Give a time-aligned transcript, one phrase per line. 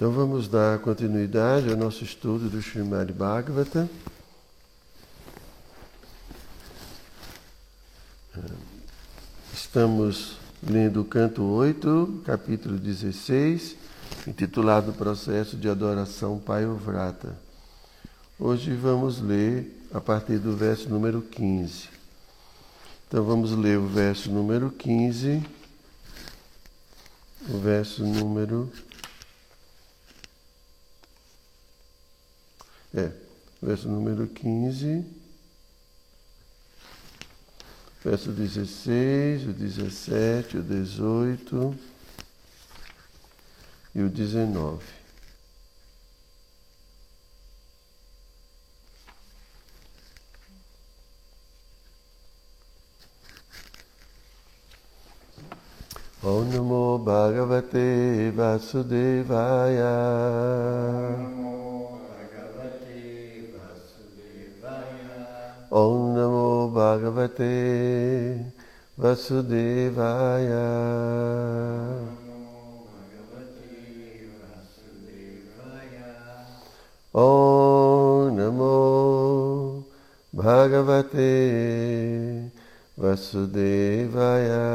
[0.00, 3.86] Então vamos dar continuidade ao nosso estudo do Srimad Bhagavatam.
[9.52, 13.76] Estamos lendo o canto 8, capítulo 16,
[14.26, 17.36] intitulado Processo de Adoração Pai Vrata.
[18.38, 21.90] Hoje vamos ler a partir do verso número 15.
[23.06, 25.42] Então vamos ler o verso número 15,
[27.50, 28.72] o verso número
[32.92, 33.12] É,
[33.62, 35.04] verso número 15,
[38.02, 41.78] verso 16, o 17, o 18
[43.94, 45.00] e o 19.
[56.22, 59.88] Om Namo Bhagavate Vasudevaya.
[65.70, 68.50] Om Namo Bhagavate
[68.98, 70.66] Vasudevaya.
[77.14, 79.84] Om Namo
[80.34, 81.30] Bhagavate
[82.98, 84.66] Vasudevaya.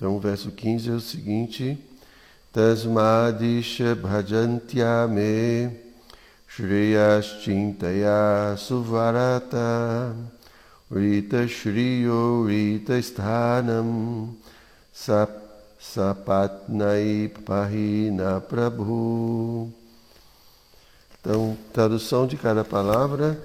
[0.00, 1.78] Então, o verso 15 é o seguinte:
[2.50, 5.76] Tasmadisha bhajantyame
[6.48, 10.16] Shriyaschintaya suvarata
[10.90, 14.34] Rita Shriyo Rita Sthanam
[14.90, 15.28] Sap
[15.78, 19.70] Sapatnai Pahina Prabhu.
[21.20, 23.38] Então, tradução de cada palavra.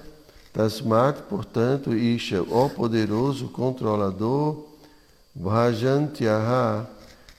[0.54, 4.65] Tasmat, portanto, Isha, ó poderoso controlador,
[5.38, 6.86] Bhajantyaha,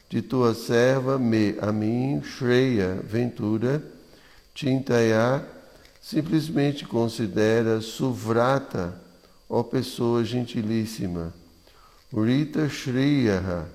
[0.08, 3.84] de tua serva, me, a mim, Shreya, ventura,
[4.54, 5.44] Chintaya,
[6.00, 8.94] simplesmente considera Suvrata,
[9.50, 11.34] ó pessoa gentilíssima,
[12.14, 13.66] Rita Shriyaha,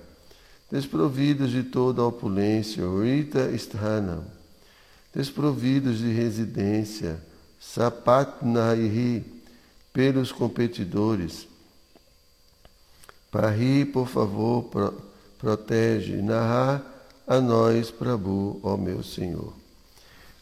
[0.71, 4.23] desprovidos de toda opulência, Rita Sthanam,
[5.13, 7.21] desprovidos de residência,
[7.59, 9.23] Sapatnaihi,
[9.91, 11.47] pelos competidores,
[13.33, 14.93] Parri, por favor, pro,
[15.39, 16.85] protege, narrar
[17.25, 19.51] a nós, Prabhu, ó meu Senhor.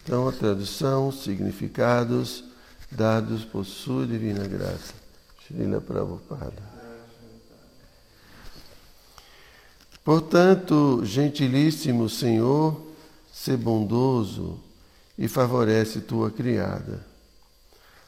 [0.03, 2.43] Então, a tradução, significados
[2.91, 4.93] dados por sua divina graça.
[5.47, 6.61] Srila Prabhupada.
[10.03, 12.75] Portanto, gentilíssimo Senhor,
[13.31, 14.59] se bondoso
[15.17, 17.05] e favorece tua criada.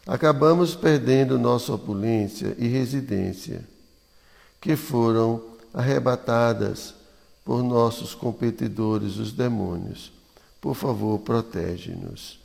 [0.05, 3.71] Acabamos perdendo nossa opulência e residência
[4.63, 5.43] que foram
[5.73, 6.95] arrebatadas
[7.43, 10.09] por nossos competidores, os demônios.
[10.61, 12.39] Por favor, protege-nos.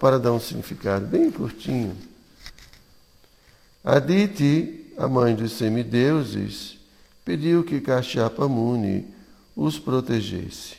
[0.00, 1.96] Para dar um significado bem curtinho.
[3.84, 6.76] Aditi, a mãe dos semideuses,
[7.24, 9.06] pediu que Kashyapa Muni
[9.54, 10.78] os protegesse.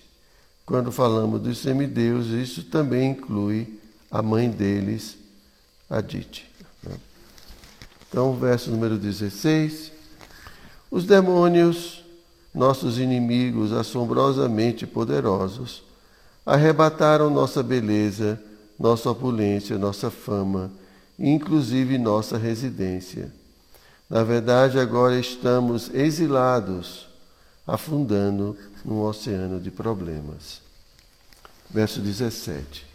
[0.66, 3.80] Quando falamos dos semideuses, isso também inclui
[4.12, 5.16] a mãe deles,
[5.90, 6.46] Aditi.
[8.10, 9.93] Então, verso número 16.
[10.94, 12.04] Os demônios,
[12.54, 15.82] nossos inimigos assombrosamente poderosos,
[16.46, 18.40] arrebataram nossa beleza,
[18.80, 20.72] nossa opulência, nossa fama,
[21.18, 23.34] inclusive nossa residência.
[24.08, 27.08] Na verdade, agora estamos exilados,
[27.66, 28.56] afundando
[28.86, 30.62] num oceano de problemas.
[31.72, 32.86] Verso 17.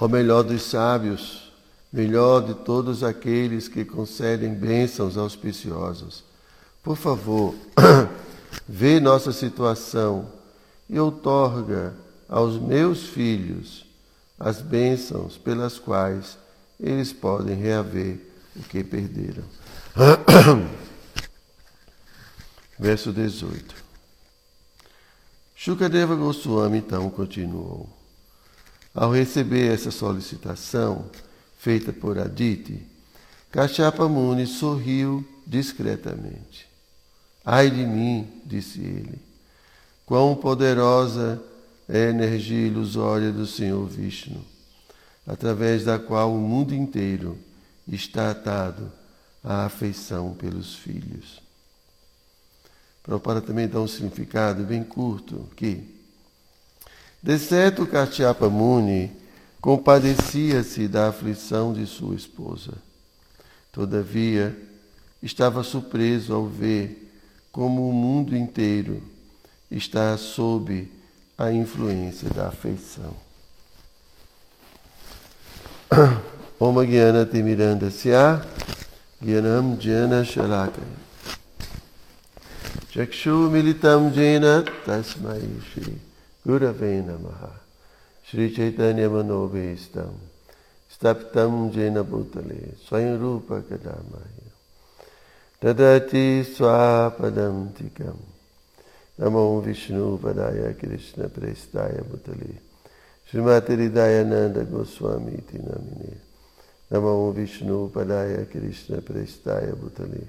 [0.00, 1.47] O melhor dos sábios,
[1.92, 6.22] melhor de todos aqueles que concedem bênçãos auspiciosos.
[6.82, 7.54] Por favor,
[8.68, 10.30] vê nossa situação
[10.88, 11.94] e outorga
[12.28, 13.86] aos meus filhos
[14.38, 16.38] as bênçãos pelas quais
[16.78, 18.20] eles podem reaver
[18.54, 19.44] o que perderam.
[22.78, 23.74] Verso 18.
[25.56, 27.88] Shukadeva Goswami então continuou.
[28.94, 31.04] Ao receber essa solicitação,
[31.58, 32.80] feita por Aditi,
[33.50, 36.66] Kashyapa Muni sorriu discretamente.
[37.44, 39.18] Ai de mim, disse ele,
[40.06, 41.42] quão poderosa
[41.88, 44.44] é a energia ilusória do Senhor Vishnu,
[45.26, 47.38] através da qual o mundo inteiro
[47.86, 48.92] está atado
[49.42, 51.40] à afeição pelos filhos.
[53.02, 55.82] Prabhupada também dá um significado bem curto que,
[57.22, 59.10] de certo Kashyapa Muni
[59.60, 62.72] Compadecia-se da aflição de sua esposa.
[63.72, 64.56] Todavia,
[65.22, 67.10] estava surpreso ao ver
[67.50, 69.02] como o mundo inteiro
[69.70, 70.90] está sob
[71.36, 73.14] a influência da afeição.
[83.50, 85.40] Militam Jena Tasmai
[85.72, 86.00] Shri
[86.44, 87.67] Gurave Namaha
[88.28, 90.16] Sri Chaitanya मनोभीष्टम
[90.92, 94.36] स्तप्तम जैन भूतले स्वयं रूप कदामाय
[95.62, 98.18] तदचि स्वापदम तिकम
[99.18, 102.52] नमो विष्णुपदाय कृष्ण प्रेस्ताय भूतले
[103.32, 106.14] श्रीमातिदायानंद गोस्वामी नमिने
[106.90, 110.24] नमो विष्णुपदाय कृष्ण प्रेस्ताय भूतले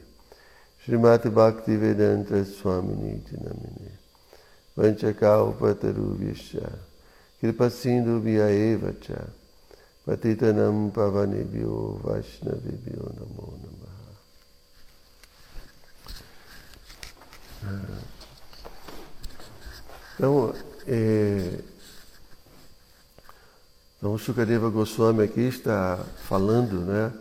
[0.87, 3.13] श्रीमती भक्ति वेदांत स्वामिनी
[3.43, 3.91] नमिने
[4.77, 5.35] पंचका
[7.41, 9.27] Vedanta Swamini Iti Namine Vanchakau Patarubhyascha Kripa Sindhu Vyaeva Cha
[10.05, 13.99] Patitanam Pavanebhyo Vaishnavibhyo Namo Namaha
[20.15, 20.53] Então,
[20.85, 21.59] é,
[23.97, 25.97] então, Shukadeva Goswami aqui está
[26.27, 27.13] falando, né,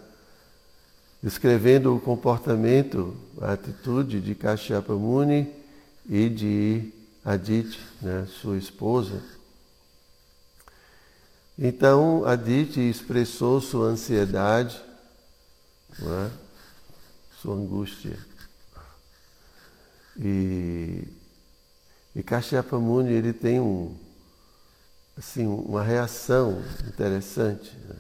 [1.23, 5.49] descrevendo o comportamento, a atitude de Kashyapa Muni
[6.09, 6.93] e de
[7.25, 9.23] Aditi, né, sua esposa.
[11.59, 14.81] Então, Aditi expressou sua ansiedade,
[15.99, 16.31] né,
[17.43, 18.17] sua angústia.
[20.17, 21.03] E,
[22.15, 23.97] e Kashyapa Muni, ele tem um,
[25.17, 27.77] assim, uma reação interessante.
[27.89, 27.97] Né?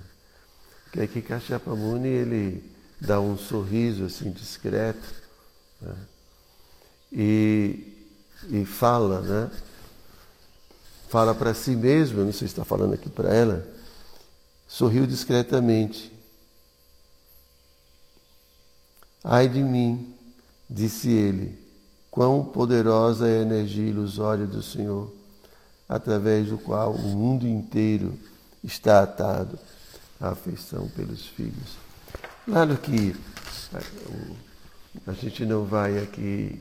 [0.92, 5.14] Que é que Kashyapa Muni ele dá um sorriso assim discreto
[5.80, 5.96] né?
[7.12, 8.08] e,
[8.48, 9.50] e fala, né?
[11.08, 13.66] Fala para si mesmo, não sei se está falando aqui para ela,
[14.66, 16.12] sorriu discretamente.
[19.24, 20.14] Ai de mim,
[20.68, 21.58] disse ele,
[22.10, 25.10] quão poderosa é a energia ilusória do Senhor
[25.88, 28.12] através do qual o mundo inteiro
[28.62, 29.58] está atado
[30.20, 31.78] à afeição pelos filhos.
[32.44, 33.16] Claro que
[35.06, 36.60] a gente não vai aqui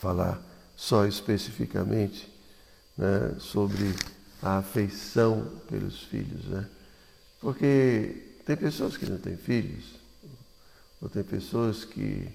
[0.00, 0.42] falar
[0.74, 2.33] só especificamente
[2.96, 3.94] né, sobre
[4.42, 6.68] a afeição pelos filhos, né?
[7.40, 9.84] porque tem pessoas que não têm filhos,
[11.00, 12.28] ou tem pessoas que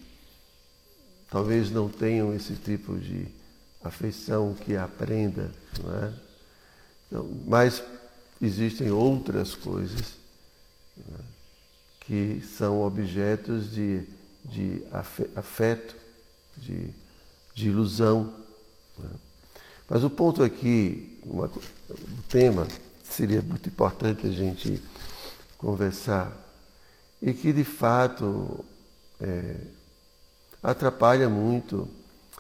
[1.30, 3.28] talvez não tenham esse tipo de
[3.84, 5.52] afeição que aprenda,
[5.82, 6.14] não é?
[7.08, 7.82] Então, mas
[8.42, 10.14] existem outras coisas
[10.98, 11.22] é?
[12.02, 14.04] que são objetos de,
[14.46, 14.84] de
[15.36, 15.96] afeto,
[16.58, 16.90] de,
[17.54, 18.34] de ilusão.
[19.04, 19.29] É?
[19.90, 22.68] Mas o ponto aqui, uma, o tema
[23.04, 24.82] seria muito importante a gente
[25.58, 26.32] conversar
[27.20, 28.64] e que de fato
[29.20, 29.56] é,
[30.62, 31.88] atrapalha muito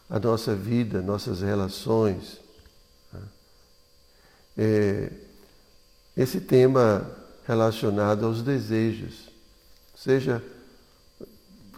[0.07, 2.40] a nossa vida, nossas relações.
[3.12, 3.22] Né?
[4.56, 5.12] É,
[6.16, 7.10] esse tema
[7.48, 9.28] relacionado aos desejos,
[9.95, 10.44] seja,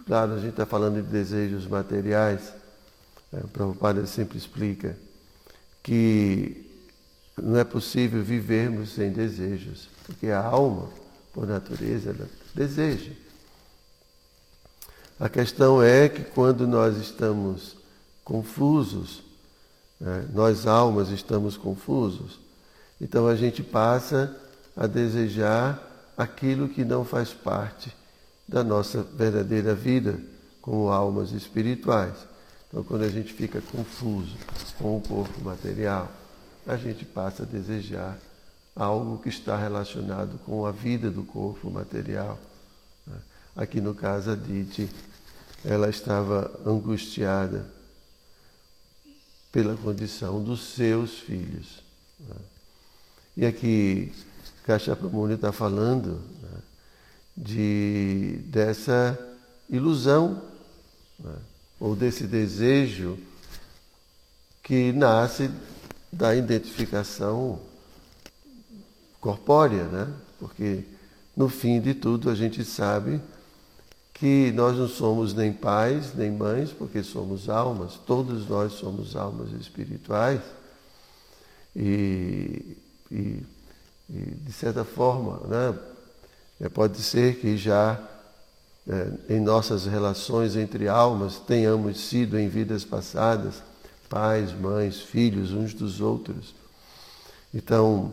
[0.06, 2.52] claro, a gente está falando de desejos materiais,
[3.32, 3.40] né?
[3.42, 4.94] o Prabhupada sempre explica
[5.82, 6.70] que
[7.40, 10.88] não é possível vivermos sem desejos, porque a alma,
[11.32, 13.12] por natureza, ela deseja.
[15.18, 17.76] A questão é que quando nós estamos
[18.24, 19.22] confusos,
[20.00, 20.26] né?
[20.32, 22.38] nós almas estamos confusos,
[23.00, 24.36] então a gente passa
[24.76, 25.80] a desejar
[26.16, 27.94] aquilo que não faz parte
[28.46, 30.18] da nossa verdadeira vida
[30.60, 32.14] como almas espirituais.
[32.72, 34.34] Então, quando a gente fica confuso
[34.78, 36.10] com o corpo material,
[36.66, 38.18] a gente passa a desejar
[38.74, 42.38] algo que está relacionado com a vida do corpo material.
[43.06, 43.16] Né?
[43.54, 44.88] Aqui no caso, a Didi,
[45.62, 47.66] ela estava angustiada
[49.52, 51.82] pela condição dos seus filhos.
[52.20, 52.36] Né?
[53.36, 54.14] E aqui
[54.64, 56.58] Kachapamuni está falando né,
[57.36, 59.18] de, dessa
[59.68, 60.40] ilusão,
[61.82, 63.18] ou desse desejo
[64.62, 65.50] que nasce
[66.12, 67.58] da identificação
[69.20, 70.14] corpórea, né?
[70.38, 70.84] porque
[71.36, 73.20] no fim de tudo a gente sabe
[74.14, 79.50] que nós não somos nem pais nem mães, porque somos almas, todos nós somos almas
[79.60, 80.40] espirituais.
[81.74, 82.76] E,
[83.10, 83.42] e,
[84.08, 88.00] e de certa forma, né, pode ser que já
[89.28, 93.62] em nossas relações entre almas tenhamos sido em vidas passadas
[94.08, 96.54] pais, mães, filhos uns dos outros.
[97.54, 98.12] Então,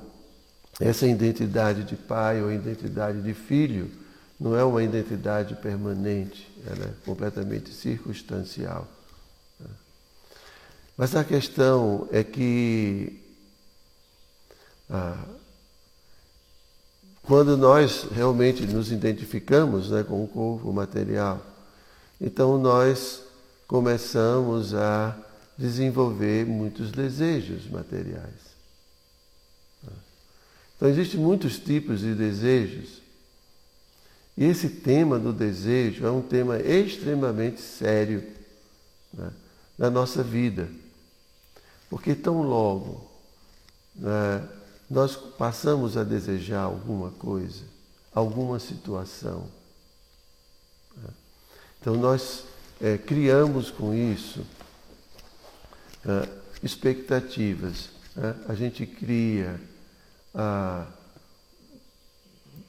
[0.80, 3.92] essa identidade de pai ou identidade de filho
[4.40, 8.88] não é uma identidade permanente, ela é completamente circunstancial.
[10.96, 13.22] Mas a questão é que
[14.90, 15.22] ah,
[17.30, 21.40] quando nós realmente nos identificamos né, com o corpo material,
[22.20, 23.22] então nós
[23.68, 25.16] começamos a
[25.56, 28.50] desenvolver muitos desejos materiais.
[30.76, 33.00] Então existem muitos tipos de desejos.
[34.36, 38.24] E esse tema do desejo é um tema extremamente sério
[39.14, 39.30] né,
[39.78, 40.68] na nossa vida.
[41.92, 43.08] Porque tão logo
[43.96, 44.50] né,
[44.90, 47.64] nós passamos a desejar alguma coisa,
[48.14, 49.48] alguma situação.
[50.98, 51.10] Né,
[51.80, 52.44] então nós
[52.82, 54.46] é, criamos com isso
[56.06, 56.30] é,
[56.64, 57.90] expectativas.
[58.16, 59.62] Né, a gente cria
[60.34, 60.88] a,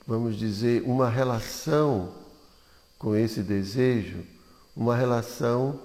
[0.07, 2.13] vamos dizer, uma relação
[2.99, 4.25] com esse desejo,
[4.77, 5.81] uma relação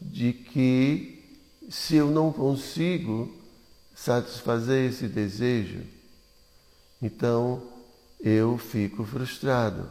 [0.00, 1.36] de que
[1.68, 3.39] se eu não consigo
[4.02, 5.82] satisfazer esse desejo,
[7.02, 7.62] então
[8.18, 9.86] eu fico frustrado.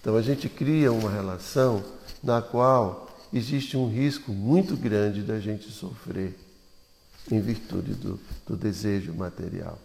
[0.00, 1.84] Então a gente cria uma relação
[2.22, 6.38] na qual existe um risco muito grande da gente sofrer
[7.30, 9.78] em virtude do, do desejo material.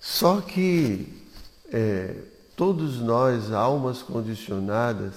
[0.00, 1.22] Só que
[1.70, 2.16] é,
[2.56, 5.14] todos nós, almas condicionadas,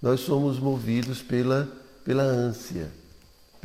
[0.00, 1.68] nós somos movidos pela,
[2.04, 2.92] pela ânsia,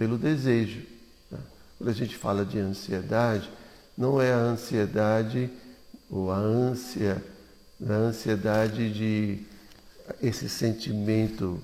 [0.01, 0.81] pelo desejo.
[1.29, 1.37] Né?
[1.77, 3.47] Quando a gente fala de ansiedade,
[3.95, 5.47] não é a ansiedade
[6.09, 7.23] ou a ânsia,
[7.87, 9.43] a ansiedade de
[10.19, 11.61] esse sentimento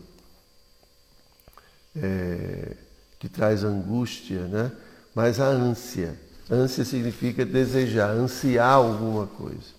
[1.96, 2.75] é,
[3.17, 4.72] que traz angústia, né?
[5.15, 6.15] mas a ânsia.
[6.48, 9.75] Ânsia significa desejar, ansiar alguma coisa.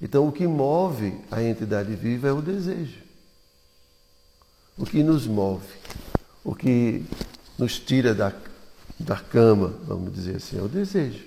[0.00, 3.02] Então, o que move a entidade viva é o desejo.
[4.78, 5.68] O que nos move,
[6.42, 7.04] o que
[7.58, 8.32] nos tira da,
[8.98, 11.24] da cama, vamos dizer assim, é o desejo.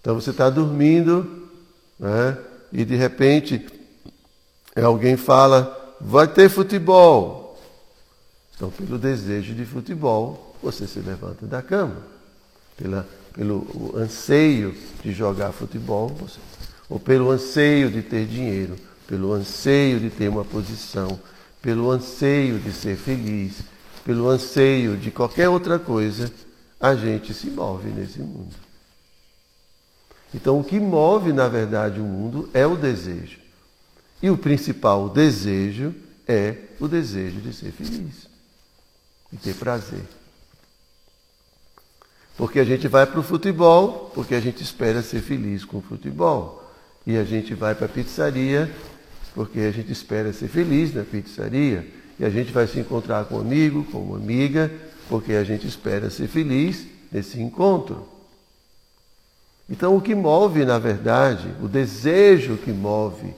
[0.00, 1.48] Então, você está dormindo
[1.98, 2.38] né?
[2.72, 3.66] e de repente
[4.76, 7.60] alguém fala: vai ter futebol.
[8.54, 11.96] Então, pelo desejo de futebol, você se levanta da cama.
[12.76, 16.38] Pela, pelo anseio de jogar futebol, você,
[16.88, 18.76] ou pelo anseio de ter dinheiro,
[19.06, 21.18] pelo anseio de ter uma posição,
[21.60, 23.60] pelo anseio de ser feliz,
[24.10, 26.32] pelo anseio de qualquer outra coisa,
[26.80, 28.56] a gente se move nesse mundo.
[30.34, 33.38] Então, o que move, na verdade, o mundo é o desejo.
[34.20, 35.94] E o principal desejo
[36.26, 38.26] é o desejo de ser feliz
[39.32, 40.02] e ter prazer.
[42.36, 45.82] Porque a gente vai para o futebol, porque a gente espera ser feliz com o
[45.82, 46.68] futebol.
[47.06, 48.68] E a gente vai para a pizzaria,
[49.36, 51.99] porque a gente espera ser feliz na pizzaria.
[52.20, 54.70] E a gente vai se encontrar com um amigo, com uma amiga,
[55.08, 58.06] porque a gente espera ser feliz nesse encontro.
[59.70, 63.32] Então, o que move, na verdade, o desejo que move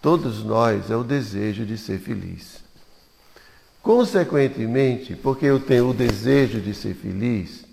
[0.00, 2.64] todos nós é o desejo de ser feliz.
[3.82, 7.66] Consequentemente, porque eu tenho o desejo de ser feliz,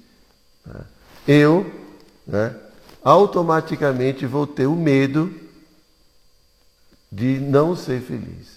[0.65, 0.81] né,
[1.25, 1.65] eu
[2.27, 2.53] né,
[3.01, 5.33] automaticamente vou ter o medo
[7.09, 8.54] de não ser feliz.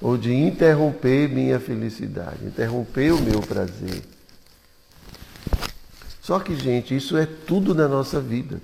[0.00, 4.02] Ou de interromper minha felicidade, interromper o meu prazer.
[6.20, 8.60] Só que, gente, isso é tudo na nossa vida.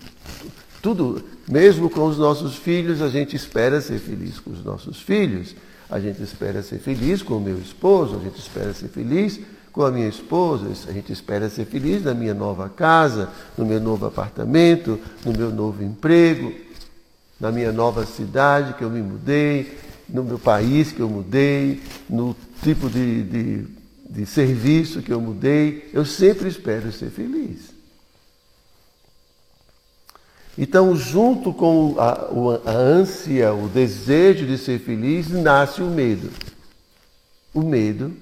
[0.80, 5.54] Tudo, mesmo com os nossos filhos, a gente espera ser feliz com os nossos filhos.
[5.90, 9.40] A gente espera ser feliz com o meu esposo, a gente espera ser feliz
[9.72, 13.80] com a minha esposa, a gente espera ser feliz na minha nova casa, no meu
[13.80, 16.52] novo apartamento, no meu novo emprego,
[17.38, 19.78] na minha nova cidade que eu me mudei,
[20.12, 23.66] no meu país que eu mudei, no tipo de, de,
[24.08, 25.88] de serviço que eu mudei.
[25.92, 27.70] Eu sempre espero ser feliz.
[30.58, 32.28] Então, junto com a,
[32.66, 36.30] a, ânsia, o desejo de ser feliz, nasce o medo.
[37.54, 38.12] O medo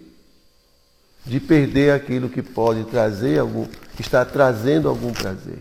[1.24, 3.66] de perder aquilo que pode trazer algum,
[3.98, 5.58] está trazendo algum prazer.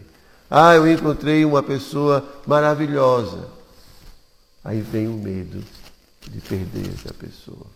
[0.49, 3.47] Ah, eu encontrei uma pessoa maravilhosa.
[4.63, 5.63] Aí vem o medo
[6.29, 7.67] de perder essa pessoa.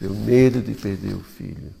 [0.00, 1.74] O medo de perder o filho.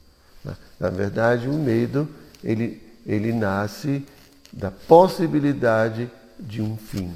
[0.78, 2.08] Na verdade, o medo,
[2.42, 4.04] ele, ele nasce
[4.52, 7.14] da possibilidade de um fim.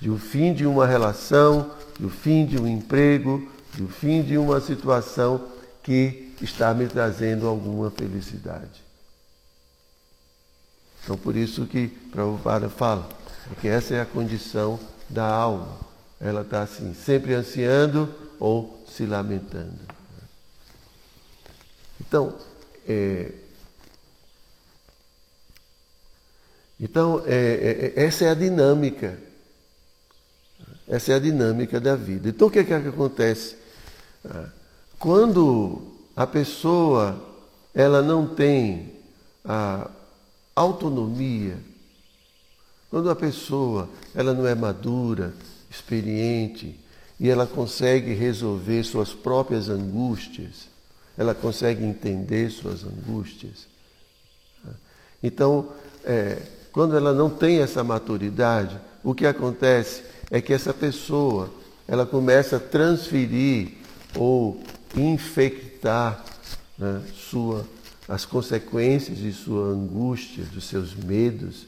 [0.00, 4.60] De um fim de uma relação, do fim de um emprego, do fim de uma
[4.60, 5.48] situação
[5.82, 8.84] que está me trazendo alguma felicidade.
[11.02, 13.08] Então por isso que Prabhupada fala
[13.60, 15.68] que essa é a condição da alma.
[16.20, 19.78] Ela está assim, sempre ansiando ou se lamentando.
[22.00, 22.34] Então,
[22.88, 23.32] é,
[26.80, 29.18] então é, é, essa é a dinâmica.
[30.88, 32.28] Essa é a dinâmica da vida.
[32.28, 33.56] Então o que é que acontece?
[34.24, 34.48] Ah,
[34.98, 37.20] quando a pessoa
[37.74, 38.92] ela não tem
[39.44, 39.90] a
[40.54, 41.58] autonomia,
[42.88, 45.34] quando a pessoa ela não é madura,
[45.76, 46.78] experiente
[47.18, 50.68] e ela consegue resolver suas próprias angústias,
[51.16, 53.66] ela consegue entender suas angústias.
[55.22, 55.70] Então,
[56.04, 56.42] é,
[56.72, 61.50] quando ela não tem essa maturidade, o que acontece é que essa pessoa
[61.88, 63.72] ela começa a transferir
[64.14, 64.60] ou
[64.94, 66.24] infectar
[66.76, 67.66] né, sua,
[68.08, 71.66] as consequências de sua angústia, dos seus medos,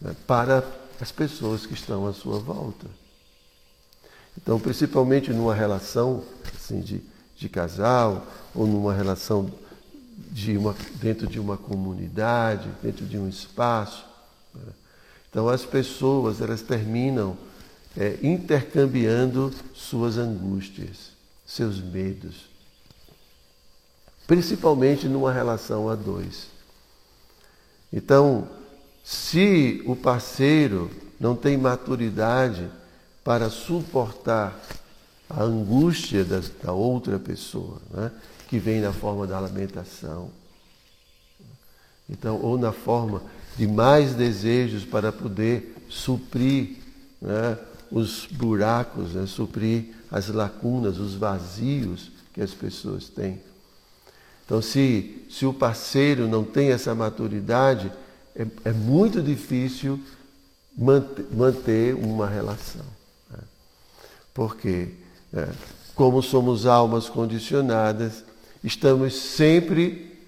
[0.00, 0.64] né, para
[1.00, 2.86] as pessoas que estão à sua volta.
[4.42, 7.02] Então, principalmente numa relação assim, de,
[7.36, 9.50] de casal, ou numa relação
[10.30, 14.04] de uma, dentro de uma comunidade, dentro de um espaço.
[14.54, 14.72] Né?
[15.28, 17.36] Então, as pessoas elas terminam
[17.96, 21.12] é, intercambiando suas angústias,
[21.46, 22.48] seus medos,
[24.26, 26.46] principalmente numa relação a dois.
[27.92, 28.48] Então,
[29.02, 32.70] se o parceiro não tem maturidade
[33.22, 34.58] para suportar
[35.28, 38.10] a angústia da, da outra pessoa, né?
[38.48, 40.30] que vem na forma da lamentação,
[42.08, 43.22] então, ou na forma
[43.56, 46.78] de mais desejos para poder suprir
[47.22, 47.56] né?
[47.90, 49.26] os buracos, né?
[49.26, 53.40] suprir as lacunas, os vazios que as pessoas têm.
[54.44, 57.92] Então, se, se o parceiro não tem essa maturidade,
[58.34, 60.00] é, é muito difícil
[60.76, 62.99] manter, manter uma relação.
[64.40, 64.88] Porque,
[65.34, 65.48] é,
[65.94, 68.24] como somos almas condicionadas,
[68.64, 70.18] estamos sempre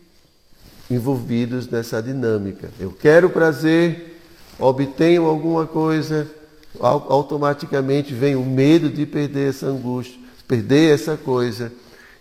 [0.91, 2.69] envolvidos nessa dinâmica.
[2.79, 4.21] Eu quero prazer,
[4.59, 6.31] obtenho alguma coisa,
[6.79, 11.73] automaticamente vem o medo de perder essa angústia, perder essa coisa,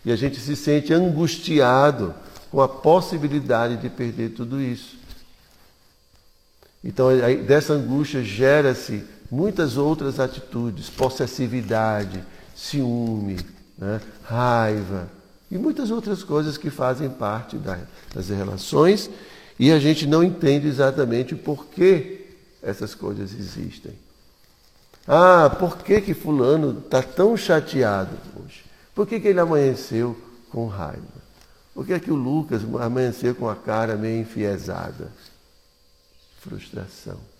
[0.06, 2.16] e a gente se sente angustiado
[2.50, 4.96] com a possibilidade de perder tudo isso.
[6.82, 7.10] Então,
[7.46, 12.22] dessa angústia gera-se muitas outras atitudes, possessividade,
[12.54, 13.38] ciúme,
[13.78, 14.02] né?
[14.24, 15.10] raiva
[15.50, 19.10] e muitas outras coisas que fazem parte das relações
[19.58, 22.28] e a gente não entende exatamente por que
[22.62, 23.94] essas coisas existem.
[25.08, 28.64] Ah, por que, que fulano está tão chateado hoje?
[28.94, 31.22] Por que, que ele amanheceu com raiva?
[31.74, 35.12] Por que, que o Lucas amanheceu com a cara meio enfiesada?
[36.40, 37.31] Frustração.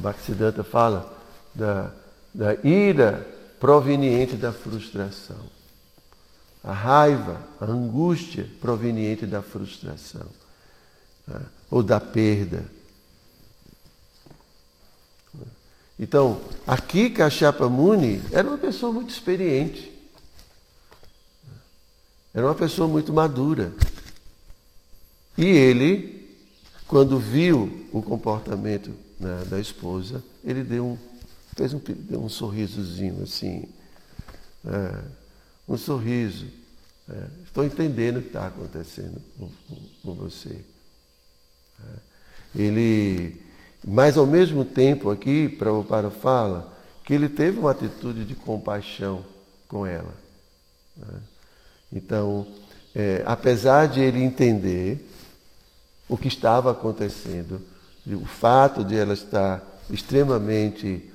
[0.00, 1.12] Bhaktisiddhanta fala
[1.54, 1.90] da,
[2.32, 3.26] da ira
[3.60, 5.52] proveniente da frustração.
[6.62, 10.26] A raiva, a angústia proveniente da frustração.
[11.26, 11.40] Né?
[11.70, 12.64] Ou da perda
[15.98, 19.92] Então, aqui Cachapa Muni era uma pessoa muito experiente.
[22.32, 23.72] Era uma pessoa muito madura.
[25.38, 26.36] E ele,
[26.88, 30.98] quando viu o comportamento né, da esposa, ele deu um,
[31.56, 33.68] fez um, deu um sorrisozinho assim.
[34.66, 35.04] É,
[35.68, 36.46] um sorriso.
[37.08, 39.50] É, estou entendendo o que está acontecendo com,
[40.02, 40.64] com, você.
[41.80, 43.40] É, ele
[43.86, 46.72] mas ao mesmo tempo aqui, Prabhupada fala
[47.04, 49.22] que ele teve uma atitude de compaixão
[49.68, 50.14] com ela.
[50.96, 51.20] Né?
[51.92, 52.46] Então,
[52.94, 55.06] é, apesar de ele entender
[56.08, 57.60] o que estava acontecendo,
[58.06, 61.10] o fato de ela estar extremamente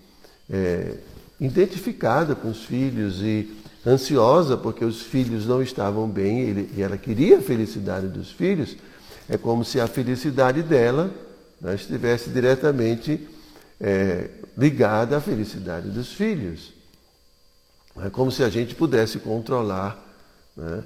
[0.49, 0.95] é,
[1.39, 3.49] identificada com os filhos e
[3.86, 8.75] ansiosa porque os filhos não estavam bem ele, e ela queria a felicidade dos filhos,
[9.28, 11.13] é como se a felicidade dela
[11.62, 13.28] né, estivesse diretamente
[13.80, 16.73] é, ligada à felicidade dos filhos.
[17.97, 19.97] É como se a gente pudesse controlar
[20.56, 20.84] né,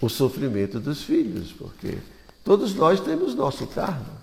[0.00, 1.98] o sofrimento dos filhos, porque
[2.44, 4.19] todos nós temos nosso karma.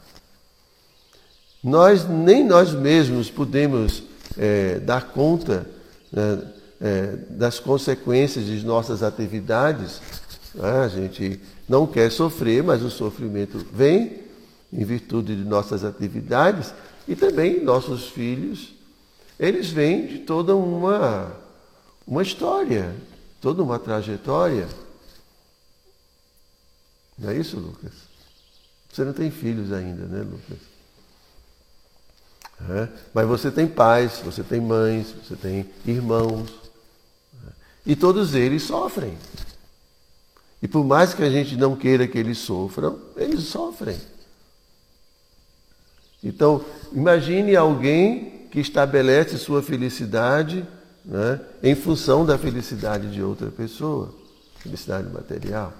[1.68, 4.02] Nós, nem nós mesmos podemos
[4.38, 5.68] é, dar conta
[6.10, 6.42] né,
[6.80, 10.02] é, das consequências de nossas atividades.
[10.56, 10.70] Né?
[10.70, 14.22] A gente não quer sofrer, mas o sofrimento vem
[14.72, 16.74] em virtude de nossas atividades,
[17.06, 18.74] e também nossos filhos,
[19.38, 21.36] eles vêm de toda uma,
[22.08, 22.96] uma história,
[23.42, 24.70] toda uma trajetória.
[27.18, 27.92] Não é isso, Lucas?
[28.90, 30.77] Você não tem filhos ainda, né, Lucas?
[32.60, 36.50] É, mas você tem pais, você tem mães, você tem irmãos.
[37.86, 39.18] E todos eles sofrem.
[40.62, 43.98] E por mais que a gente não queira que eles sofram, eles sofrem.
[46.24, 50.68] Então, imagine alguém que estabelece sua felicidade
[51.06, 54.14] né, em função da felicidade de outra pessoa,
[54.60, 55.74] felicidade material,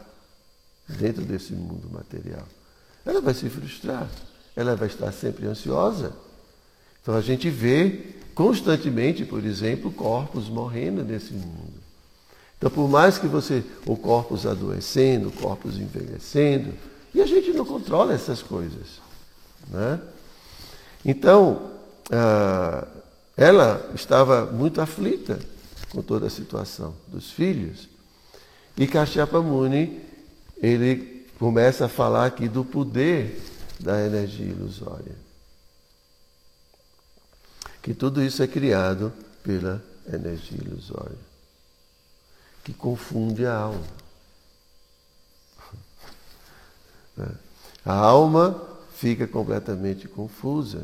[0.88, 2.48] dentro desse mundo material.
[3.06, 4.08] Ela vai se frustrar,
[4.56, 6.14] ela vai estar sempre ansiosa.
[7.08, 8.02] Então a gente vê
[8.36, 11.72] constantemente, por exemplo, corpos morrendo nesse mundo.
[12.58, 16.74] Então, por mais que você, ou corpos adoecendo, corpos envelhecendo,
[17.16, 19.00] e a gente não controla essas coisas.
[19.70, 20.02] Né?
[21.06, 21.72] Então,
[22.12, 22.86] ah,
[23.38, 25.40] ela estava muito aflita
[25.90, 27.88] com toda a situação dos filhos.
[28.76, 30.02] E Kashyapa Muni,
[30.58, 33.42] ele começa a falar aqui do poder
[33.80, 35.27] da energia ilusória.
[37.88, 41.18] Que tudo isso é criado pela energia ilusória
[42.62, 43.88] que confunde a alma.
[47.86, 48.62] A alma
[48.94, 50.84] fica completamente confusa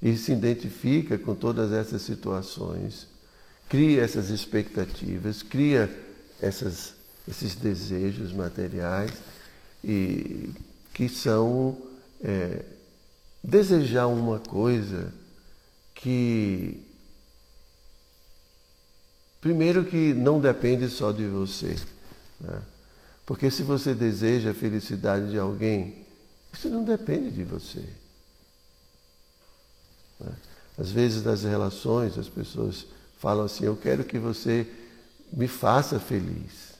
[0.00, 3.08] e se identifica com todas essas situações,
[3.68, 5.90] cria essas expectativas, cria
[6.40, 6.94] essas,
[7.26, 9.10] esses desejos materiais
[9.82, 10.54] e
[10.92, 11.76] que são
[12.22, 12.64] é,
[13.42, 15.12] desejar uma coisa
[15.94, 16.84] que
[19.44, 21.76] Primeiro que não depende só de você.
[22.40, 22.62] Né?
[23.26, 26.02] Porque se você deseja a felicidade de alguém,
[26.50, 27.84] isso não depende de você.
[30.18, 30.32] Né?
[30.78, 32.86] Às vezes nas relações as pessoas
[33.18, 34.66] falam assim, eu quero que você
[35.30, 36.72] me faça feliz.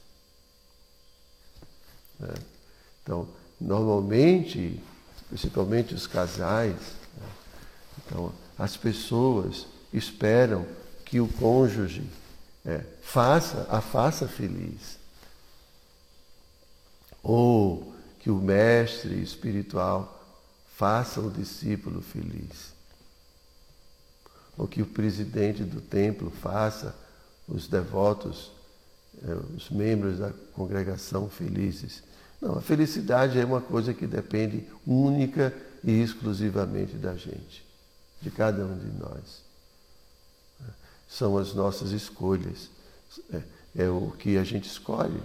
[2.18, 2.32] Né?
[3.02, 3.28] Então,
[3.60, 4.82] normalmente,
[5.28, 6.76] principalmente os casais,
[7.20, 7.28] né?
[8.06, 10.66] então as pessoas esperam
[11.04, 12.04] que o cônjuge
[12.64, 14.98] é, faça, a faça feliz.
[17.22, 20.10] Ou que o mestre espiritual
[20.76, 22.72] faça o discípulo feliz.
[24.56, 26.94] Ou que o presidente do templo faça
[27.48, 28.50] os devotos,
[29.22, 32.02] é, os membros da congregação felizes.
[32.40, 37.63] Não, a felicidade é uma coisa que depende única e exclusivamente da gente,
[38.24, 39.44] de cada um de nós
[41.14, 42.70] são as nossas escolhas.
[43.32, 43.42] É,
[43.84, 45.20] é, o que a gente escolhe.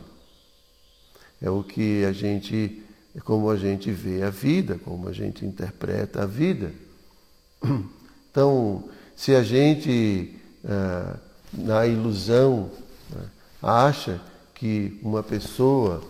[1.42, 2.84] É o que a gente,
[3.16, 6.72] é como a gente vê a vida, como a gente interpreta a vida.
[8.32, 11.18] Então, se a gente, ah,
[11.52, 12.70] na ilusão,
[13.10, 13.28] né,
[13.60, 14.22] acha
[14.54, 16.04] que uma pessoa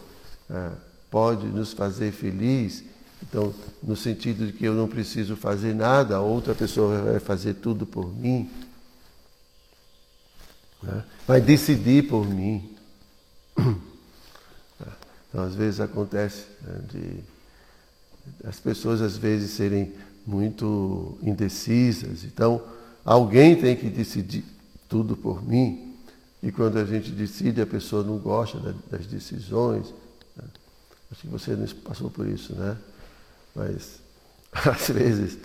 [0.50, 0.74] ah,
[1.10, 2.84] pode nos fazer feliz,
[3.22, 3.54] então,
[3.84, 7.86] no sentido de que eu não preciso fazer nada, a outra pessoa vai fazer tudo
[7.86, 8.50] por mim,
[10.82, 11.04] né?
[11.28, 12.76] vai decidir por mim.
[15.30, 17.24] Então, às vezes acontece né, de
[18.44, 19.94] as pessoas às vezes serem
[20.26, 22.24] muito indecisas.
[22.24, 22.62] Então,
[23.04, 24.44] alguém tem que decidir
[24.88, 25.96] tudo por mim.
[26.42, 29.94] E quando a gente decide, a pessoa não gosta das decisões.
[30.36, 30.44] Né?
[31.12, 32.78] Acho que você passou por isso, né?
[33.60, 34.00] Mas
[34.66, 35.38] às vezes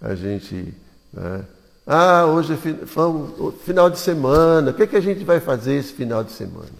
[0.00, 0.74] a gente
[1.12, 1.44] né,
[1.86, 4.70] ah, hoje é final de semana.
[4.70, 6.72] O que, é que a gente vai fazer esse final de semana?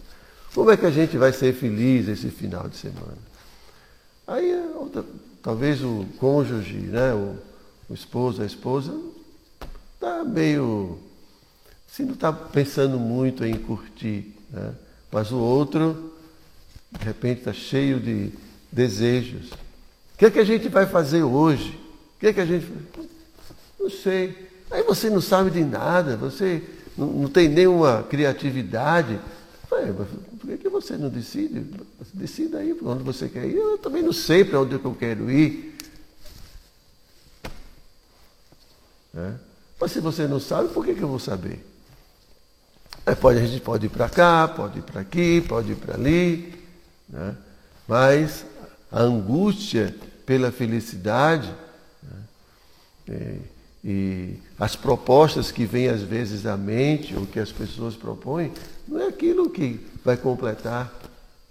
[0.55, 3.19] Como é que a gente vai ser feliz esse final de semana?
[4.27, 5.05] Aí, outra,
[5.43, 7.37] talvez o cônjuge, né, o,
[7.91, 8.99] o esposo, a esposa,
[9.95, 10.99] está meio.
[11.91, 14.35] Assim, não está pensando muito em curtir.
[14.51, 14.73] Né?
[15.13, 16.15] Mas o outro,
[16.99, 18.33] de repente, está cheio de
[18.73, 19.51] desejos.
[20.15, 21.79] O que é que a gente vai fazer hoje?
[22.17, 22.73] O que é que a gente.
[23.79, 24.49] Não sei.
[24.71, 26.63] Aí você não sabe de nada, você
[26.97, 29.21] não, não tem nenhuma criatividade.
[29.69, 31.67] Por que, que você não decide?
[32.13, 33.57] Decida aí para onde você quer ir.
[33.57, 35.77] Eu também não sei para onde eu quero ir.
[39.17, 39.33] É?
[39.81, 41.65] Mas se você não sabe, por que, que eu vou saber?
[43.07, 45.95] É, pode, a gente pode ir para cá, pode ir para aqui, pode ir para
[45.95, 46.55] ali.
[47.09, 47.37] Né?
[47.87, 48.47] Mas
[48.95, 49.93] a angústia
[50.25, 51.53] pela felicidade
[52.01, 52.23] né?
[53.09, 53.39] é,
[53.85, 58.53] e as propostas que vêm às vezes à mente, ou que as pessoas propõem,
[58.87, 60.95] não é aquilo que vai completar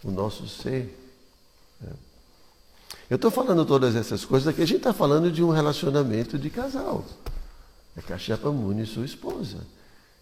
[0.01, 0.97] o nosso ser.
[1.81, 1.91] Né?
[3.09, 6.49] Eu estou falando todas essas coisas aqui, a gente está falando de um relacionamento de
[6.49, 7.05] casal.
[7.97, 9.57] É Cachapa Muni e sua esposa.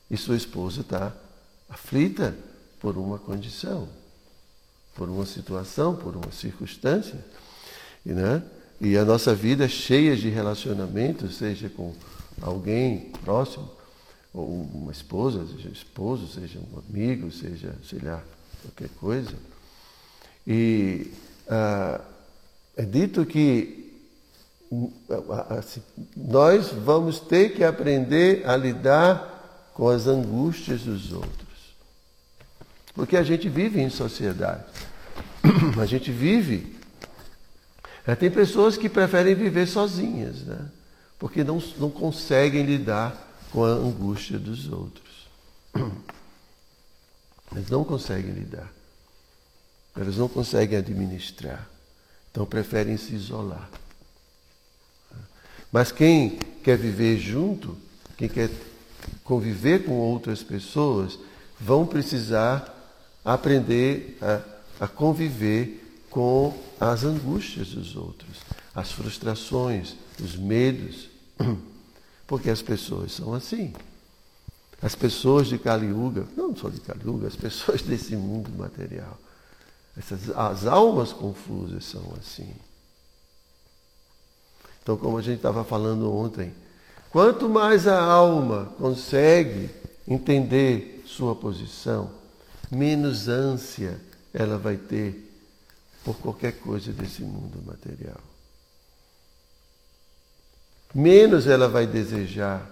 [0.10, 1.14] E sua esposa está
[1.70, 2.36] aflita
[2.80, 3.88] por uma condição,
[5.02, 7.18] por uma situação, por uma circunstância.
[8.06, 8.44] Né?
[8.80, 11.92] e a nossa vida é cheia de relacionamentos, seja com
[12.40, 13.68] alguém próximo,
[14.32, 18.24] ou uma esposa, seja um esposo, seja um amigo, seja, sei lá,
[18.62, 19.34] qualquer coisa.
[20.46, 21.12] E
[21.50, 22.00] ah,
[22.78, 23.92] é dito que
[25.50, 25.82] assim,
[26.16, 31.76] nós vamos ter que aprender a lidar com as angústias dos outros.
[32.94, 34.91] Porque a gente vive em sociedade.
[35.82, 36.76] A gente vive.
[38.06, 40.70] É, tem pessoas que preferem viver sozinhas, né?
[41.20, 45.28] porque não, não conseguem lidar com a angústia dos outros.
[47.54, 48.72] Eles não conseguem lidar.
[49.96, 51.68] Elas não conseguem administrar.
[52.32, 53.70] Então preferem se isolar.
[55.72, 57.78] Mas quem quer viver junto,
[58.18, 58.50] quem quer
[59.24, 61.20] conviver com outras pessoas,
[61.60, 62.74] vão precisar
[63.24, 64.42] aprender a,
[64.82, 68.40] a conviver com as angústias dos outros,
[68.74, 71.08] as frustrações, os medos,
[72.26, 73.76] porque as pessoas são assim.
[74.82, 79.20] As pessoas de Kaliuga, não só de Kaliuga, as pessoas desse mundo material,
[79.96, 82.52] essas, as almas confusas são assim.
[84.82, 86.52] Então, como a gente estava falando ontem,
[87.12, 89.70] quanto mais a alma consegue
[90.08, 92.10] entender sua posição,
[92.72, 94.02] menos ânsia
[94.34, 95.30] ela vai ter
[96.04, 98.22] por qualquer coisa desse mundo material.
[100.94, 102.70] Menos ela vai desejar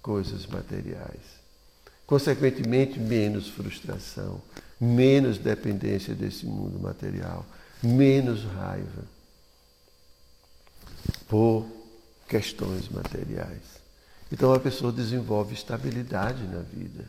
[0.00, 1.36] coisas materiais.
[2.06, 4.40] Consequentemente, menos frustração,
[4.80, 7.44] menos dependência desse mundo material,
[7.82, 9.04] menos raiva
[11.28, 11.66] por
[12.28, 13.62] questões materiais.
[14.30, 17.08] Então a pessoa desenvolve estabilidade na vida,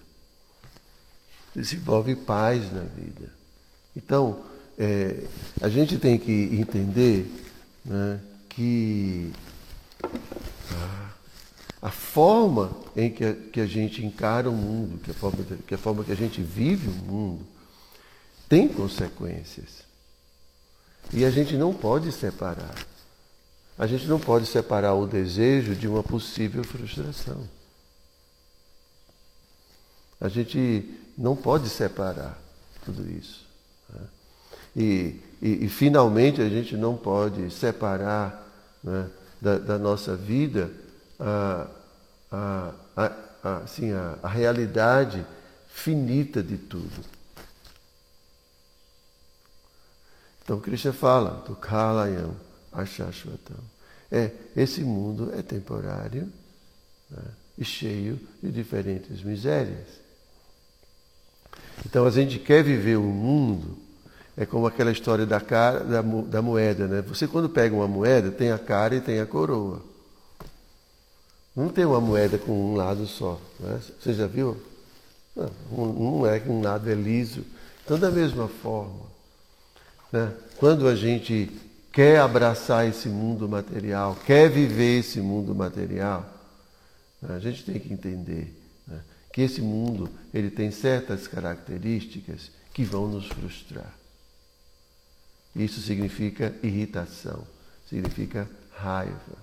[1.56, 3.32] desenvolve paz na vida.
[3.98, 4.44] Então,
[4.78, 5.24] é,
[5.60, 7.26] a gente tem que entender
[7.84, 9.34] né, que
[11.82, 15.74] a, forma em que a, que a gente encara o mundo, que a, forma, que
[15.74, 17.48] a forma que a gente vive o mundo,
[18.48, 19.82] tem consequências.
[21.12, 22.76] E a gente não pode separar.
[23.80, 27.50] A gente não pode separar o desejo de uma possível frustração.
[30.22, 32.40] A gente não pode separar
[32.86, 33.47] tudo isso.
[34.78, 38.48] E, e, e, finalmente a gente não pode separar
[38.84, 39.10] né,
[39.42, 40.70] da, da, nossa vida
[41.20, 41.68] a,
[42.32, 45.26] a, a, assim, a, a realidade
[45.68, 47.04] finita de tudo.
[50.44, 52.36] Então Krishna fala do Kalayam
[52.72, 53.58] Ashashvatam.
[54.12, 56.32] É, esse mundo é temporário
[57.10, 57.24] né,
[57.58, 59.88] e cheio de diferentes misérias.
[61.84, 63.87] Então a gente quer viver o um mundo,
[64.38, 66.88] é como aquela história da, cara, da, da moeda.
[66.88, 67.02] Né?
[67.02, 69.82] Você quando pega uma moeda, tem a cara e tem a coroa.
[71.56, 73.42] Não tem uma moeda com um lado só.
[73.60, 73.80] Né?
[74.00, 74.56] Você já viu?
[75.36, 77.44] Não, não é que um lado é liso.
[77.84, 79.08] Então, da mesma forma,
[80.12, 80.32] né?
[80.58, 81.52] Quando a gente
[81.92, 86.26] quer abraçar esse mundo material, quer viver esse mundo material,
[87.22, 87.36] né?
[87.36, 88.56] a gente tem que entender
[88.88, 89.00] né?
[89.32, 93.94] que esse mundo ele tem certas características que vão nos frustrar.
[95.58, 97.44] Isso significa irritação,
[97.90, 99.38] significa raiva,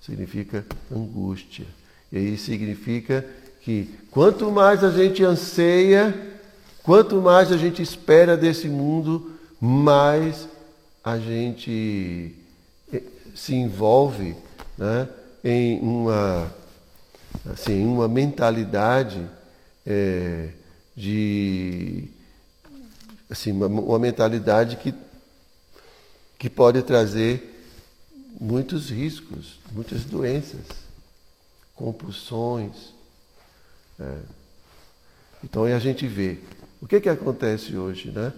[0.00, 1.66] significa angústia.
[2.10, 3.24] E aí significa
[3.60, 6.36] que quanto mais a gente anseia
[6.86, 10.48] Quanto mais a gente espera desse mundo, mais
[11.02, 12.32] a gente
[12.92, 13.02] eh,
[13.34, 14.36] se envolve
[14.78, 15.08] né,
[15.42, 16.48] em uma,
[17.52, 19.20] assim, uma mentalidade
[19.84, 20.50] é,
[20.96, 22.04] de
[23.30, 24.94] assim, uma, uma, mentalidade que,
[26.38, 27.64] que pode trazer
[28.40, 30.60] muitos riscos, muitas doenças,
[31.74, 32.92] compulsões.
[33.98, 34.18] É.
[35.42, 36.38] Então a gente vê
[36.80, 38.32] o que, que acontece hoje, né?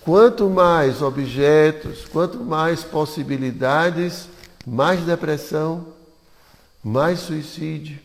[0.00, 4.28] Quanto mais objetos, quanto mais possibilidades,
[4.66, 5.94] mais depressão,
[6.82, 7.98] mais suicídio,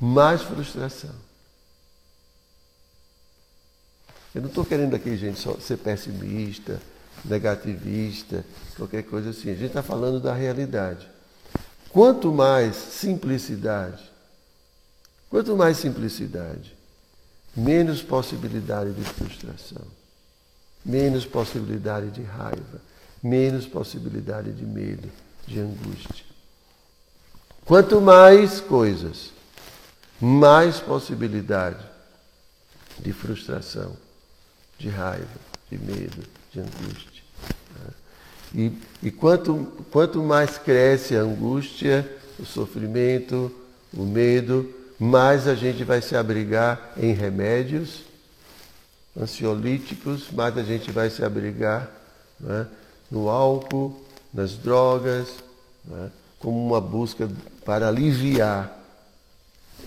[0.00, 1.27] mais frustração.
[4.38, 6.80] Eu não estou querendo aqui, gente, só ser pessimista,
[7.24, 8.44] negativista,
[8.76, 9.50] qualquer coisa assim.
[9.50, 11.08] A gente está falando da realidade.
[11.90, 14.00] Quanto mais simplicidade,
[15.28, 16.72] quanto mais simplicidade,
[17.56, 19.84] menos possibilidade de frustração,
[20.86, 22.80] menos possibilidade de raiva,
[23.20, 25.10] menos possibilidade de medo,
[25.48, 26.24] de angústia.
[27.64, 29.32] Quanto mais coisas,
[30.20, 31.84] mais possibilidade
[33.00, 33.96] de frustração,
[34.78, 35.26] de raiva,
[35.70, 37.22] de medo, de angústia.
[37.74, 37.90] Né?
[38.54, 38.72] E,
[39.08, 43.50] e quanto, quanto mais cresce a angústia, o sofrimento,
[43.92, 48.02] o medo, mais a gente vai se abrigar em remédios
[49.20, 51.90] ansiolíticos, mais a gente vai se abrigar
[52.38, 52.66] né,
[53.10, 54.00] no álcool,
[54.32, 55.28] nas drogas,
[55.84, 57.28] né, como uma busca
[57.64, 58.78] para aliviar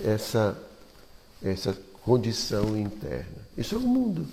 [0.04, 0.56] essa,
[1.42, 3.42] essa condição interna.
[3.56, 4.26] Isso é o mundo.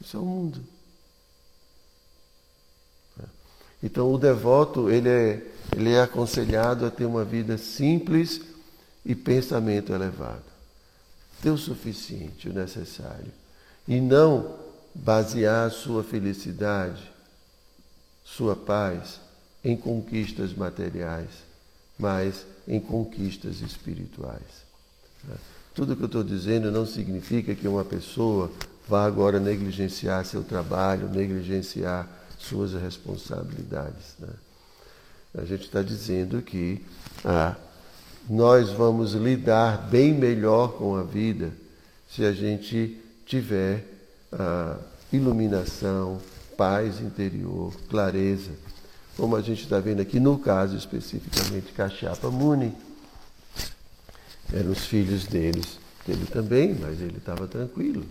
[0.00, 0.60] Isso é o mundo.
[3.82, 8.40] Então o devoto ele é, ele é aconselhado a ter uma vida simples
[9.04, 10.42] e pensamento elevado.
[11.42, 13.32] Ter o suficiente, o necessário.
[13.88, 14.58] E não
[14.94, 17.10] basear sua felicidade,
[18.24, 19.20] sua paz
[19.64, 21.30] em conquistas materiais,
[21.98, 24.68] mas em conquistas espirituais.
[25.74, 28.50] Tudo que eu estou dizendo não significa que uma pessoa
[28.90, 34.16] vá agora negligenciar seu trabalho, negligenciar suas responsabilidades.
[34.18, 34.28] Né?
[35.38, 36.84] A gente está dizendo que
[37.24, 37.54] ah,
[38.28, 41.52] nós vamos lidar bem melhor com a vida
[42.10, 43.84] se a gente tiver
[44.32, 44.76] ah,
[45.12, 46.20] iluminação,
[46.56, 48.50] paz interior, clareza.
[49.16, 52.74] Como a gente está vendo aqui no caso especificamente Cachapa Muni.
[54.52, 58.04] Eram os filhos deles, dele também, mas ele estava tranquilo.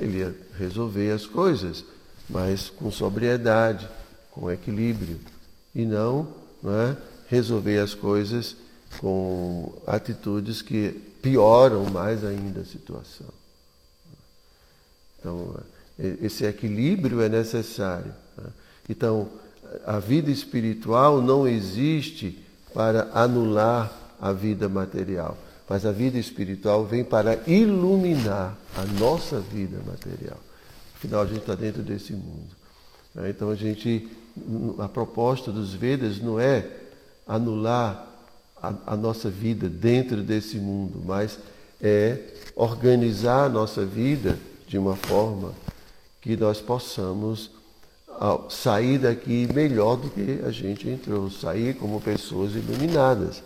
[0.00, 1.84] Ele ia resolver as coisas
[2.30, 3.88] mas com sobriedade,
[4.30, 5.18] com equilíbrio,
[5.74, 6.28] e não,
[6.62, 6.96] não é,
[7.28, 8.56] resolver as coisas
[8.98, 13.26] com atitudes que pioram mais ainda a situação.
[15.18, 15.54] Então,
[15.98, 18.12] esse equilíbrio é necessário.
[18.38, 18.50] Né?
[18.88, 19.28] Então,
[19.84, 22.38] a vida espiritual não existe
[22.72, 25.36] para anular a vida material,
[25.70, 30.36] mas a vida espiritual vem para iluminar a nossa vida material.
[30.96, 32.48] Afinal, a gente está dentro desse mundo.
[33.14, 33.30] Né?
[33.30, 34.08] Então, a gente,
[34.80, 36.66] a proposta dos Vedas não é
[37.24, 38.04] anular
[38.60, 41.38] a, a nossa vida dentro desse mundo, mas
[41.80, 42.18] é
[42.56, 45.52] organizar a nossa vida de uma forma
[46.20, 47.48] que nós possamos
[48.48, 53.40] sair daqui melhor do que a gente entrou, sair como pessoas iluminadas.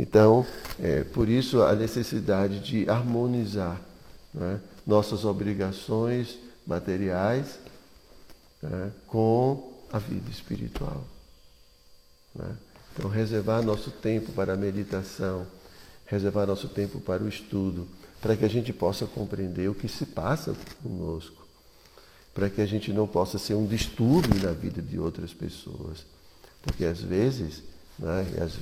[0.00, 0.46] Então,
[0.82, 3.78] é, por isso a necessidade de harmonizar
[4.32, 7.58] né, nossas obrigações materiais
[8.62, 11.04] né, com a vida espiritual.
[12.34, 12.56] Né?
[12.94, 15.46] Então, reservar nosso tempo para a meditação,
[16.06, 17.86] reservar nosso tempo para o estudo,
[18.22, 21.46] para que a gente possa compreender o que se passa conosco,
[22.32, 26.06] para que a gente não possa ser um distúrbio na vida de outras pessoas.
[26.62, 27.62] Porque às vezes,
[28.00, 28.52] né, e, as,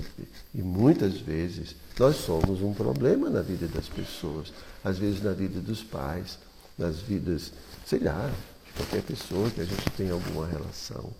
[0.54, 4.52] e muitas vezes, nós somos um problema na vida das pessoas,
[4.84, 6.38] às vezes na vida dos pais,
[6.76, 7.52] nas vidas
[7.88, 8.30] sei lá,
[8.66, 11.10] de qualquer pessoa que a gente tem alguma relação.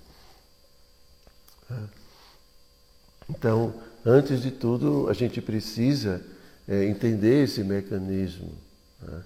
[3.26, 3.72] Então,
[4.04, 6.22] antes de tudo, a gente precisa
[6.68, 8.52] é, entender esse mecanismo
[9.00, 9.22] né?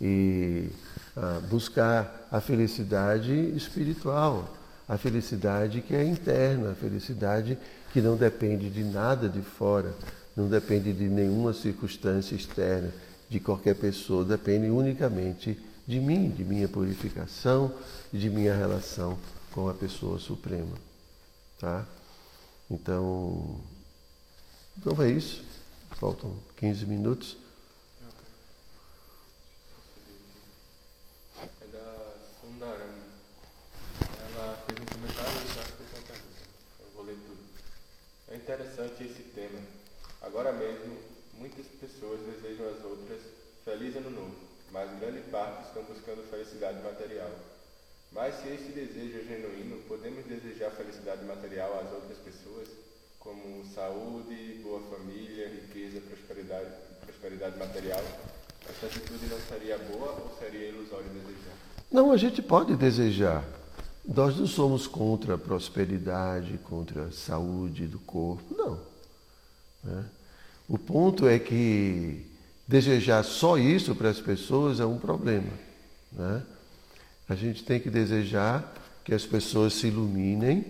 [0.00, 0.68] e
[1.16, 4.56] ah, buscar a felicidade espiritual,
[4.88, 7.58] a felicidade que é interna, a felicidade
[7.92, 9.94] que não depende de nada de fora,
[10.36, 12.92] não depende de nenhuma circunstância externa,
[13.28, 17.72] de qualquer pessoa, depende unicamente de mim, de minha purificação
[18.12, 19.18] de minha relação
[19.52, 20.76] com a pessoa suprema.
[21.58, 21.84] Tá?
[22.70, 23.60] Então,
[24.78, 25.44] então é isso.
[25.92, 27.36] Faltam 15 minutos.
[31.40, 33.04] É da Sundarama.
[34.00, 36.42] Ela fez um comentário e já fez uma pergunta.
[36.80, 37.40] Eu vou ler tudo.
[38.28, 39.58] É interessante esse tema.
[40.20, 40.96] Agora mesmo,
[41.34, 43.20] muitas pessoas desejam às outras
[43.64, 47.30] feliz ano novo mas grande parte estão buscando felicidade material.
[48.10, 52.68] Mas se esse desejo é genuíno, podemos desejar felicidade material às outras pessoas,
[53.20, 56.70] como saúde, boa família, riqueza, prosperidade,
[57.06, 58.02] prosperidade material.
[58.68, 61.54] Essa atitude não seria boa ou seria ilusório desejar?
[61.90, 63.44] Não, a gente pode desejar.
[64.06, 68.78] Nós não somos contra a prosperidade, contra a saúde do corpo, não.
[69.82, 70.04] Né?
[70.68, 72.26] O ponto é que
[72.66, 75.50] Desejar só isso para as pessoas é um problema.
[76.10, 76.42] Né?
[77.28, 78.72] A gente tem que desejar
[79.04, 80.64] que as pessoas se iluminem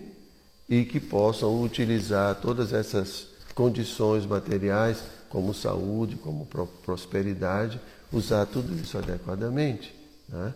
[0.67, 6.45] e que possam utilizar todas essas condições materiais, como saúde, como
[6.83, 7.79] prosperidade,
[8.11, 9.95] usar tudo isso adequadamente.
[10.27, 10.53] Né?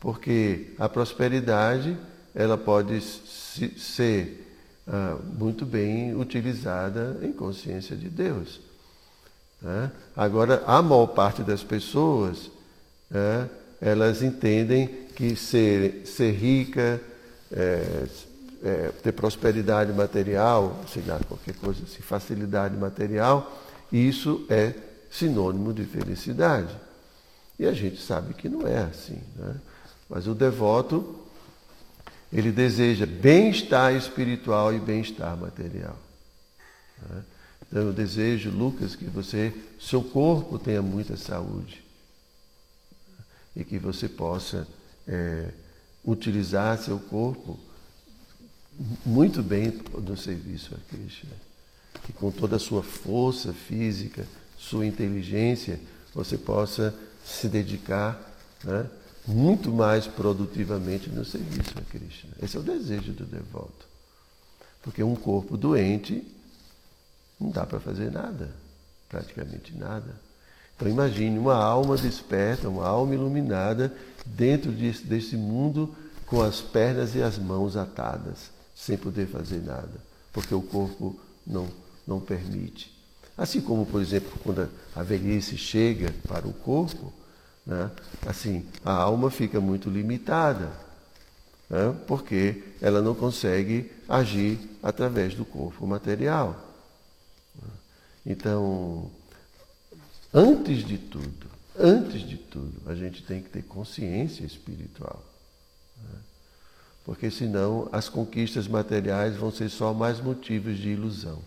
[0.00, 1.96] Porque a prosperidade
[2.34, 4.42] ela pode ser
[4.86, 8.60] ah, muito bem utilizada em consciência de Deus.
[9.60, 9.90] Né?
[10.16, 12.50] Agora, a maior parte das pessoas,
[13.08, 13.48] né,
[13.80, 17.00] elas entendem que ser, ser rica,
[17.52, 18.06] é,
[18.64, 23.60] é, ter prosperidade material, sei lá, qualquer coisa assim, facilidade material,
[23.92, 24.72] isso é
[25.10, 26.74] sinônimo de felicidade.
[27.58, 29.20] E a gente sabe que não é assim.
[29.36, 29.54] Né?
[30.08, 31.16] Mas o devoto,
[32.32, 35.98] ele deseja bem-estar espiritual e bem-estar material.
[37.08, 37.24] Né?
[37.68, 41.82] Então eu desejo, Lucas, que você, seu corpo tenha muita saúde
[43.54, 44.66] e que você possa
[45.06, 45.48] é,
[46.04, 47.58] utilizar seu corpo
[49.04, 51.30] muito bem no serviço a Krishna.
[52.04, 54.26] Que com toda a sua força física,
[54.58, 55.78] sua inteligência,
[56.14, 58.20] você possa se dedicar
[58.64, 58.86] né,
[59.26, 62.30] muito mais produtivamente no serviço a Krishna.
[62.42, 63.86] Esse é o desejo do devoto.
[64.82, 66.26] Porque um corpo doente
[67.40, 68.50] não dá para fazer nada,
[69.08, 70.14] praticamente nada.
[70.74, 73.94] Então imagine uma alma desperta, uma alma iluminada
[74.26, 75.94] dentro desse, desse mundo
[76.26, 80.00] com as pernas e as mãos atadas, sem poder fazer nada,
[80.32, 81.68] porque o corpo não,
[82.06, 82.92] não permite.
[83.36, 87.12] Assim como, por exemplo, quando a velhice chega para o corpo,
[87.66, 87.90] né,
[88.26, 90.70] assim, a alma fica muito limitada,
[91.70, 96.68] né, porque ela não consegue agir através do corpo material.
[98.24, 99.10] Então,
[100.32, 101.46] antes de tudo,
[101.78, 105.22] antes de tudo, a gente tem que ter consciência espiritual.
[105.96, 106.18] Né?
[107.04, 111.40] Porque senão as conquistas materiais vão ser só mais motivos de ilusão,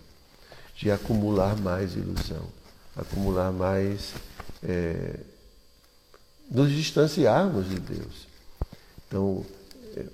[0.76, 2.46] de acumular mais ilusão,
[2.96, 4.14] acumular mais.
[4.62, 5.18] É,
[6.50, 8.28] nos distanciarmos de Deus.
[9.08, 9.46] Então,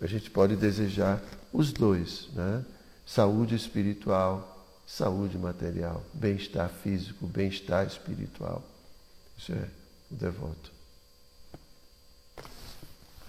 [0.02, 1.22] a gente pode desejar
[1.52, 2.64] os dois, né?
[3.06, 4.52] Saúde espiritual
[4.92, 8.62] saúde material, bem-estar físico, bem-estar espiritual.
[9.38, 9.66] Isso é
[10.12, 10.72] o devoto.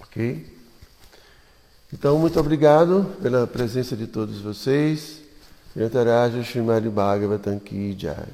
[0.00, 0.59] Ok?
[1.92, 5.20] Então, muito obrigado pela presença de todos vocês.
[5.76, 8.26] Yantaraja Srimad Bhagavatam Ki Jai.